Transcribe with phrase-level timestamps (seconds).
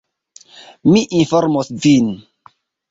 [0.93, 2.13] Mi informos vin.